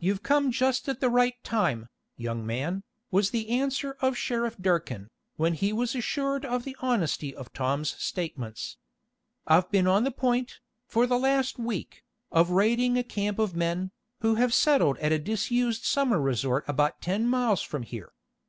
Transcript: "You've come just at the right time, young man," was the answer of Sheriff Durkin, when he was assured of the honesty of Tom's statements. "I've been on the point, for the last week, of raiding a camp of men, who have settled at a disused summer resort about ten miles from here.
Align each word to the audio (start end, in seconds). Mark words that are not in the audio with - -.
"You've 0.00 0.24
come 0.24 0.50
just 0.50 0.88
at 0.88 0.98
the 0.98 1.08
right 1.08 1.36
time, 1.44 1.88
young 2.16 2.44
man," 2.44 2.82
was 3.12 3.30
the 3.30 3.50
answer 3.50 3.92
of 4.00 4.16
Sheriff 4.16 4.56
Durkin, 4.60 5.10
when 5.36 5.54
he 5.54 5.72
was 5.72 5.94
assured 5.94 6.44
of 6.44 6.64
the 6.64 6.76
honesty 6.80 7.32
of 7.36 7.52
Tom's 7.52 7.90
statements. 7.90 8.78
"I've 9.46 9.70
been 9.70 9.86
on 9.86 10.02
the 10.02 10.10
point, 10.10 10.58
for 10.88 11.06
the 11.06 11.20
last 11.20 11.56
week, 11.56 12.02
of 12.32 12.50
raiding 12.50 12.98
a 12.98 13.04
camp 13.04 13.38
of 13.38 13.54
men, 13.54 13.92
who 14.22 14.34
have 14.34 14.52
settled 14.52 14.98
at 14.98 15.12
a 15.12 15.20
disused 15.20 15.84
summer 15.84 16.20
resort 16.20 16.64
about 16.66 17.00
ten 17.00 17.28
miles 17.28 17.62
from 17.62 17.84
here. 17.84 18.10